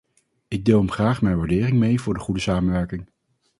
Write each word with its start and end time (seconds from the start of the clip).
Ik 0.47 0.65
deel 0.65 0.77
hem 0.77 0.91
graag 0.91 1.21
mijn 1.21 1.37
waardering 1.37 1.77
mee 1.77 2.01
voor 2.01 2.13
de 2.13 2.19
goede 2.19 2.39
samenwerking. 2.41 3.09